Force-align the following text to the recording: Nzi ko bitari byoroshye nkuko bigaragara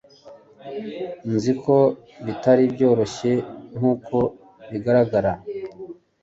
Nzi 1.33 1.51
ko 1.63 1.75
bitari 2.25 2.63
byoroshye 2.73 3.31
nkuko 3.77 4.17
bigaragara 4.71 5.31